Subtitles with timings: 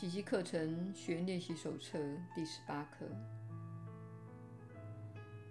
[0.00, 1.98] 奇迹课程学练习手册
[2.34, 3.04] 第十八课：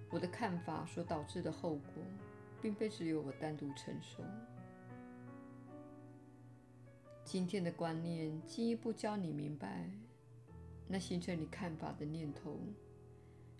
[0.09, 2.03] 我的看法所导致的后果，
[2.59, 4.23] 并非只有我单独承受。
[7.23, 9.87] 今天的观念进一步教你明白，
[10.87, 12.59] 那形成你看法的念头，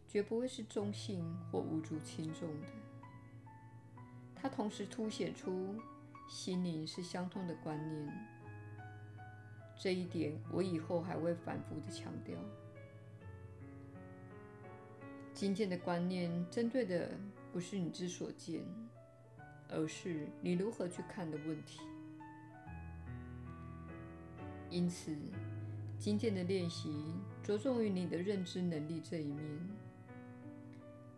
[0.07, 2.67] 绝不会是中性或无足轻重的。
[4.35, 5.75] 它同时凸显出
[6.27, 8.11] 心灵是相通的观念，
[9.79, 12.35] 这一点我以后还会反复地强调。
[15.33, 17.11] 今天的观念针对的
[17.53, 18.61] 不是你之所见，
[19.69, 21.79] 而是你如何去看的问题。
[24.69, 25.15] 因此，
[25.97, 26.93] 今天的练习
[27.41, 29.39] 着重于你的认知能力这一面。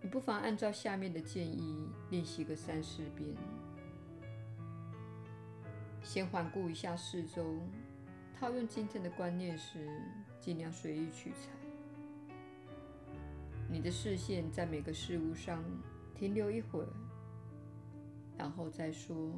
[0.04, 3.36] 你不妨按照下面的建议练习个三四遍。
[6.04, 7.60] 先环顾一下四周，
[8.42, 9.88] 套用今天的观念时，
[10.40, 11.52] 尽量随意取材。
[13.70, 15.64] 你的视线在每个事物上
[16.16, 16.88] 停留一会儿，
[18.36, 19.32] 然后再说：“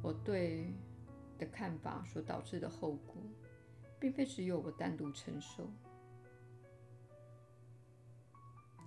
[0.00, 0.72] 我对
[1.36, 3.16] 的看法所导致的后果，
[3.98, 5.68] 并非只有我单独承受。”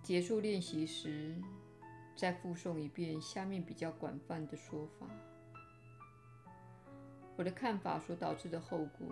[0.01, 1.35] 结束练习时，
[2.15, 5.05] 再复诵一遍下面比较广泛的说法。
[7.37, 9.07] 我的看法所导致的后果，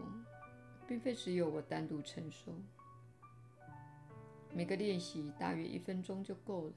[0.88, 2.52] 并非只有我单独承受。
[4.52, 6.74] 每个练习大约一分钟就够了，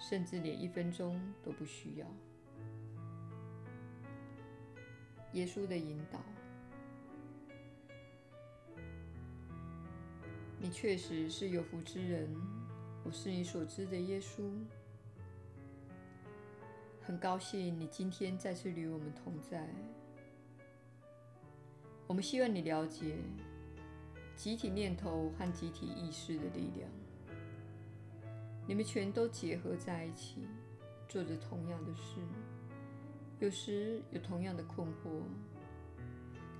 [0.00, 2.06] 甚至连一分钟都不需要。
[5.34, 6.18] 耶稣的引导，
[10.58, 12.28] 你确实是有福之人。
[13.04, 14.42] 我是你所知的耶稣，
[17.00, 19.68] 很高兴你今天再次与我们同在。
[22.06, 23.16] 我们希望你了解
[24.36, 26.90] 集体念头和集体意识的力量，
[28.66, 30.46] 你们全都结合在一起，
[31.08, 32.20] 做着同样的事，
[33.38, 35.22] 有时有同样的困惑，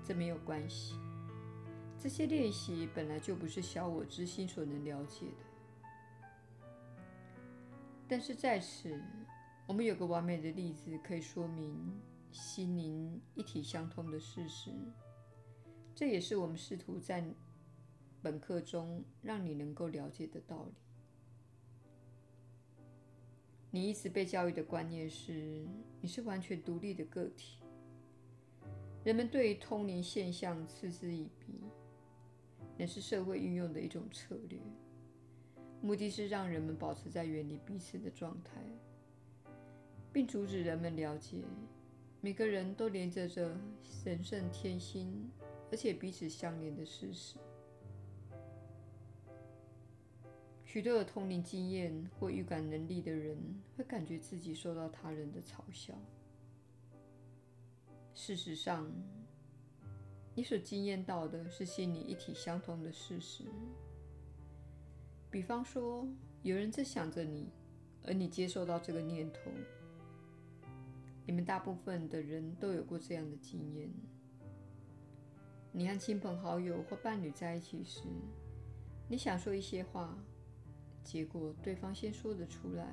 [0.02, 0.94] 这没有关系。
[1.98, 5.88] 这些练习本来就不是小我之心所能了解的。
[8.08, 9.00] 但是在此，
[9.66, 12.00] 我们有个完美的例子可以说明
[12.30, 14.70] 心灵一体相通的事实。
[15.94, 17.24] 这也是我们试图在
[18.20, 20.72] 本课中让你能够了解的道理。
[23.70, 25.66] 你一直被教育的观念是，
[26.00, 27.58] 你是完全独立的个体。
[29.02, 31.54] 人们对于通灵现象嗤之以鼻，
[32.78, 34.58] 那是社会运用的一种策略。
[35.80, 38.62] 目的是让人们保持在远离彼此的状态，
[40.12, 41.38] 并阻止人们了解
[42.20, 45.28] 每个人都连接着神圣天心，
[45.72, 47.36] 而且彼此相连的事实。
[50.66, 53.36] 许多有通灵经验或预感能力的人
[53.76, 55.94] 会感觉自己受到他人的嘲笑。
[58.14, 58.86] 事实上，
[60.34, 63.44] 你所经验到的是心理一体相通的事实。
[65.30, 66.06] 比方说，
[66.42, 67.48] 有人在想着你，
[68.04, 69.50] 而你接受到这个念头。
[71.24, 73.90] 你们大部分的人都有过这样的经验：
[75.74, 78.02] 你和亲朋好友或伴侣在一起时，
[79.08, 80.14] 你想说一些话，
[81.02, 82.86] 结果对方先说得出来。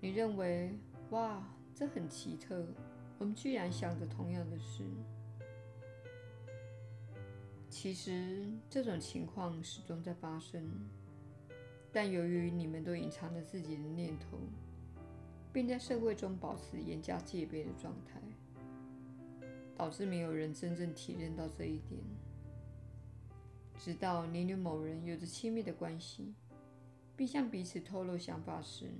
[0.00, 0.76] 你认为，
[1.10, 1.40] 哇，
[1.72, 2.66] 这很奇特，
[3.16, 4.82] 我们居然想着同样的事。
[7.70, 10.68] 其实这种情况始终在发生，
[11.92, 14.36] 但由于你们都隐藏着自己的念头，
[15.52, 18.20] 并在社会中保持严加戒备的状态，
[19.76, 22.00] 导致没有人真正体认到这一点。
[23.78, 26.34] 直到你与某人有着亲密的关系，
[27.16, 28.90] 并向彼此透露想法时，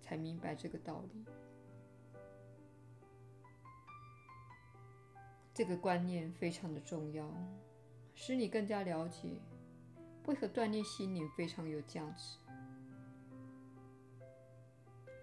[0.00, 1.24] 才明白这个道理。
[5.52, 7.28] 这个观念非常的重要。
[8.20, 9.40] 使你更加了解
[10.26, 12.36] 为何锻炼心灵非常有价值。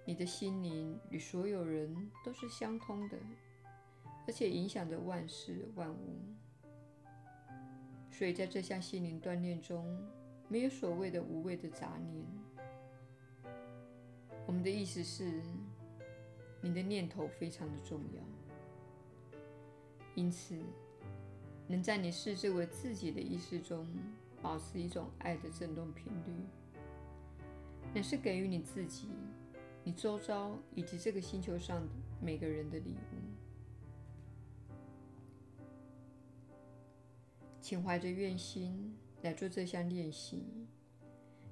[0.05, 3.17] 你的心灵与所有人都是相通的，
[4.27, 6.19] 而且影响着万事万物。
[8.11, 9.85] 所以在这项心灵锻炼中，
[10.47, 12.25] 没有所谓的无谓的杂念。
[14.45, 15.41] 我们的意思是，
[16.61, 18.21] 你的念头非常的重要，
[20.15, 20.57] 因此。
[21.67, 23.87] 能在你视之为自己的意识中
[24.39, 26.31] 保持一种爱的振动频率，
[27.91, 29.09] 乃是给予你自己、
[29.83, 31.81] 你周遭以及这个星球上
[32.21, 33.24] 每个人的礼物。
[37.65, 40.67] 请怀着愿心来做这项练习，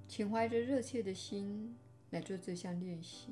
[0.07, 1.75] 请怀着热切的心
[2.11, 3.31] 来做这项练习。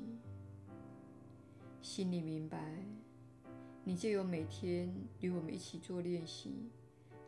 [1.80, 2.84] 心里明白，
[3.84, 6.72] 你借由每天与我们一起做练习，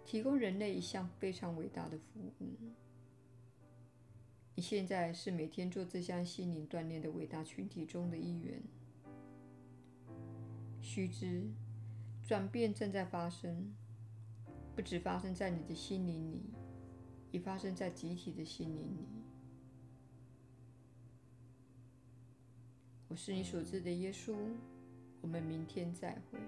[0.04, 2.56] 提供人类一项非常伟大的服务。
[4.56, 8.60] 你现在是每天做这项心灵锻炼的伟大群体中的一员。
[10.82, 11.44] 须知，
[12.24, 13.72] 转变正在发生，
[14.76, 16.42] 不止发生在你的心灵里，
[17.32, 19.08] 也发生在集体的心灵里。
[23.08, 24.36] 我是你所知的耶稣。
[25.22, 26.40] 我们明天再会。